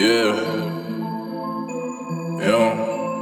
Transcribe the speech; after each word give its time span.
Yeah. 0.00 0.32
M 2.40 2.56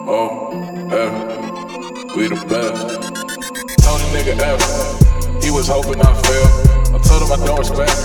O 0.06 0.54
F. 0.94 2.14
We 2.14 2.30
the 2.30 2.38
best. 2.46 2.86
Told 3.82 3.98
a 3.98 4.06
nigga 4.14 4.38
F. 4.38 4.62
He 5.42 5.50
was 5.50 5.66
hoping 5.66 5.98
I 5.98 6.14
fail. 6.22 6.46
I 6.94 7.02
told 7.02 7.26
him 7.26 7.34
I 7.34 7.38
don't 7.42 7.58
respect. 7.58 7.98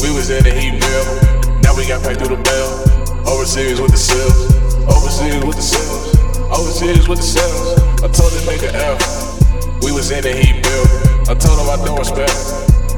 We 0.00 0.08
was 0.16 0.30
in 0.30 0.40
the 0.40 0.56
heat 0.56 0.80
mill. 0.80 1.60
Now 1.60 1.76
we 1.76 1.84
got 1.84 2.00
paid 2.00 2.16
through 2.16 2.32
the 2.32 2.40
mail. 2.48 3.28
Overseas 3.28 3.78
with 3.78 3.90
the 3.92 4.00
sales. 4.00 4.56
Overseas 4.88 5.44
with 5.44 5.56
the 5.56 5.68
sales. 5.68 6.16
Overseas 6.48 7.08
with 7.12 7.20
the 7.20 7.28
sales. 7.28 7.76
I 8.00 8.08
told 8.08 8.32
a 8.32 8.40
nigga 8.48 8.72
F. 8.72 9.84
We 9.84 9.92
was 9.92 10.10
in 10.10 10.22
the 10.24 10.32
heat 10.32 10.64
mill. 10.64 10.88
I 11.28 11.36
told 11.36 11.60
him 11.60 11.68
I 11.68 11.76
don't 11.84 11.98
respect. 12.00 12.32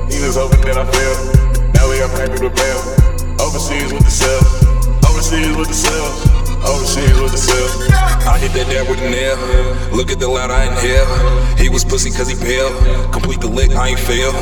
He 0.07 0.23
was 0.23 0.39
hoping 0.39 0.63
that 0.71 0.79
I 0.79 0.87
fail. 0.87 1.15
Now 1.75 1.91
we 1.91 1.99
got 1.99 2.15
paid 2.15 2.31
through 2.31 2.47
the 2.47 2.55
mail. 2.55 2.79
Overseas 3.43 3.91
with 3.93 4.05
the 4.07 4.15
sales. 4.15 4.50
With 5.31 5.39
the. 5.39 6.51
Overseas 6.67 7.07
oh, 7.15 7.23
with 7.23 7.31
the. 7.31 7.91
I 8.27 8.35
hit 8.43 8.51
that 8.59 8.67
dad 8.67 8.91
with 8.91 8.99
a 8.99 9.07
nail. 9.15 9.39
Look 9.95 10.11
at 10.11 10.19
the 10.19 10.27
loud 10.27 10.51
I 10.51 10.67
inhale. 10.67 11.07
He 11.55 11.71
was 11.71 11.85
pussy 11.85 12.11
cause 12.11 12.27
he 12.27 12.35
pale. 12.35 12.67
Complete 13.15 13.39
the 13.39 13.47
lick, 13.47 13.71
I 13.71 13.95
ain't 13.95 14.03
fail. 14.03 14.35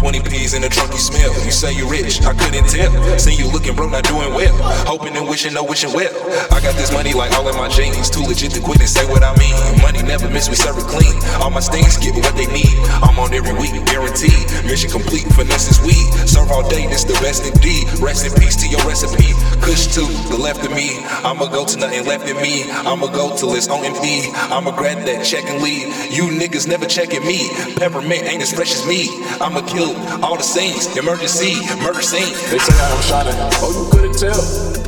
20 0.00 0.22
P's 0.24 0.56
in 0.56 0.62
the 0.64 0.72
trunk, 0.72 0.96
you 0.96 0.98
smell. 0.98 1.28
You 1.44 1.52
say 1.52 1.76
you 1.76 1.84
rich, 1.84 2.24
I 2.24 2.32
couldn't 2.32 2.64
tell. 2.72 2.88
See 3.20 3.36
you 3.36 3.52
looking 3.52 3.76
broke, 3.76 3.92
not 3.92 4.08
doing 4.08 4.32
well. 4.32 4.56
Hoping 4.88 5.12
and 5.12 5.28
wishing, 5.28 5.52
no 5.52 5.62
wishing 5.62 5.92
well. 5.92 6.08
I 6.48 6.64
got 6.64 6.72
this 6.72 6.88
money 6.88 7.12
like 7.12 7.36
all 7.36 7.44
in 7.44 7.54
my 7.60 7.68
jeans. 7.68 8.08
Too 8.08 8.24
legit 8.24 8.56
to 8.56 8.64
quit 8.64 8.80
and 8.80 8.88
say 8.88 9.04
what 9.12 9.20
I 9.20 9.36
mean. 9.36 9.52
Money 9.84 10.00
never 10.00 10.24
miss, 10.32 10.48
we 10.48 10.56
serve 10.56 10.80
it 10.80 10.88
clean. 10.88 11.20
All 11.44 11.52
my 11.52 11.60
stings 11.60 12.00
get 12.00 12.16
what 12.16 12.32
they 12.32 12.48
need. 12.48 12.80
I'm 13.04 13.20
on 13.20 13.36
every 13.36 13.52
week, 13.60 13.76
guaranteed. 13.84 14.48
Mission 14.64 14.88
complete, 14.88 15.28
finesse 15.36 15.68
is 15.68 15.84
weed. 15.84 16.08
Serve 16.30 16.52
all 16.52 16.62
day, 16.70 16.86
this 16.86 17.02
the 17.02 17.14
best 17.14 17.42
indeed. 17.42 17.90
Rest 17.98 18.24
in 18.24 18.30
peace 18.38 18.54
to 18.62 18.68
your 18.70 18.78
recipe. 18.86 19.34
Kush 19.66 19.90
to 19.98 20.06
the 20.30 20.38
left 20.38 20.62
of 20.64 20.70
me. 20.70 21.02
I'ma 21.26 21.50
go 21.50 21.66
to 21.66 21.76
nothing 21.76 22.06
left 22.06 22.28
in 22.28 22.36
me. 22.36 22.70
I'ma 22.70 23.08
go 23.10 23.34
till 23.36 23.52
it's 23.58 23.66
on 23.66 23.84
empty. 23.84 24.30
I'ma 24.46 24.70
grab 24.70 25.02
that 25.10 25.26
check 25.26 25.50
and 25.50 25.60
leave. 25.60 25.90
You 26.06 26.30
niggas 26.30 26.68
never 26.68 26.86
checking 26.86 27.26
me. 27.26 27.50
Peppermint 27.74 28.30
ain't 28.30 28.42
as 28.42 28.52
fresh 28.54 28.70
as 28.70 28.86
me. 28.86 29.10
I'ma 29.42 29.66
kill 29.66 29.90
all 30.22 30.36
the 30.36 30.46
saints. 30.46 30.86
Emergency, 30.96 31.58
murder 31.82 32.00
scene. 32.00 32.30
They 32.46 32.62
say 32.62 32.78
I'm 32.78 33.02
shining. 33.02 33.34
Oh, 33.58 33.74
you 33.74 33.90
couldn't 33.90 34.14
tell. 34.14 34.38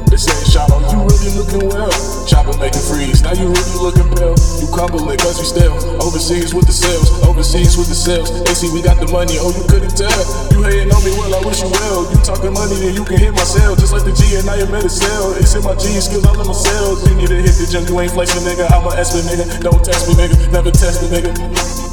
They 0.06 0.18
say 0.22 0.38
shot 0.46 0.70
on 0.70 0.86
you 0.94 1.02
really 1.10 1.34
looking 1.34 1.66
well. 1.74 1.90
Chopper 2.30 2.54
making 2.62 2.86
freeze. 2.86 3.18
Now 3.26 3.34
you 3.34 3.50
really 3.50 3.78
looking 3.82 4.06
pale. 4.14 4.21
You 4.62 4.70
crumbling 4.70 5.18
cause 5.18 5.42
you 5.42 5.44
stale. 5.44 5.74
Overseas 5.98 6.54
with 6.54 6.70
the 6.70 6.72
sales. 6.72 7.10
Overseas 7.26 7.74
with 7.74 7.90
the 7.90 7.98
sales. 7.98 8.30
They 8.46 8.54
see 8.54 8.70
we 8.70 8.78
got 8.78 9.02
the 9.02 9.10
money. 9.10 9.34
Oh, 9.42 9.50
you 9.50 9.66
couldn't 9.66 9.98
tell. 9.98 10.14
You 10.54 10.62
hating 10.62 10.94
on 10.94 11.02
me 11.02 11.10
well. 11.18 11.34
I 11.34 11.42
wish 11.42 11.66
you 11.66 11.70
well. 11.82 12.06
You 12.06 12.22
talking 12.22 12.54
money 12.54 12.78
then 12.78 12.94
you 12.94 13.02
can 13.02 13.18
hit 13.18 13.34
my 13.34 13.42
cell. 13.42 13.74
Just 13.74 13.90
like 13.90 14.06
the 14.06 14.14
G 14.14 14.38
and 14.38 14.46
I 14.46 14.62
am 14.62 14.70
at 14.70 14.86
a 14.86 14.88
cell. 14.88 15.34
It's 15.34 15.58
in 15.58 15.66
my 15.66 15.74
G 15.74 15.98
skills 15.98 16.22
all 16.22 16.38
in 16.38 16.46
my 16.46 16.54
cells. 16.54 17.02
You 17.10 17.18
need 17.18 17.34
to 17.34 17.42
hit 17.42 17.58
the 17.58 17.66
gym. 17.66 17.90
You 17.90 18.06
ain't 18.06 18.14
flexing, 18.14 18.46
nigga. 18.46 18.70
I'm 18.70 18.86
a 18.86 18.94
S 18.94 19.18
nigga. 19.18 19.66
Don't 19.66 19.82
test 19.82 20.06
me, 20.06 20.14
nigga. 20.14 20.38
Never 20.54 20.70
test 20.70 21.02
me, 21.02 21.10
nigga. 21.10 21.34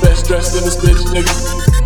Best 0.05 0.29
dressed 0.29 0.53
in 0.53 0.61
this 0.61 0.77
bitch, 0.77 1.01
nigga. 1.09 1.78